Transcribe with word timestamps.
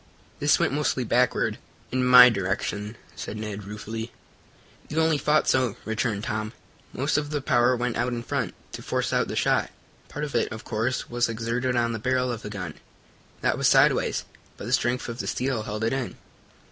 "This 0.39 0.57
went 0.57 0.73
mostly 0.73 1.03
backward 1.03 1.59
in 1.91 2.03
my 2.03 2.27
direction," 2.27 2.95
said 3.15 3.37
Ned 3.37 3.65
ruefully. 3.65 4.11
"You 4.89 4.99
only 4.99 5.19
thought 5.19 5.47
so," 5.47 5.75
returned 5.85 6.23
Tom. 6.23 6.53
"Most 6.91 7.19
of 7.19 7.29
the 7.29 7.39
power 7.39 7.75
went 7.75 7.95
out 7.97 8.07
in 8.11 8.23
front, 8.23 8.55
to 8.71 8.81
force 8.81 9.13
out 9.13 9.27
the 9.27 9.35
shot. 9.35 9.69
Part 10.09 10.25
of 10.25 10.33
it, 10.33 10.51
of 10.51 10.63
course, 10.63 11.07
was 11.07 11.29
exerted 11.29 11.75
on 11.75 11.91
the 11.91 11.99
barrel 11.99 12.31
of 12.31 12.41
the 12.41 12.49
gun 12.49 12.73
that 13.41 13.59
was 13.59 13.67
sideways 13.67 14.25
but 14.57 14.65
the 14.65 14.73
strength 14.73 15.07
of 15.07 15.19
the 15.19 15.27
steel 15.27 15.61
held 15.61 15.83
it 15.83 15.93
in. 15.93 16.15